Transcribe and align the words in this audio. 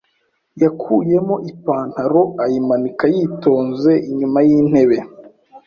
yakuyemo 0.61 1.35
ipantaro 1.51 2.21
ayimanika 2.43 3.05
yitonze 3.13 3.91
inyuma 4.09 4.39
y'intebe. 4.47 4.97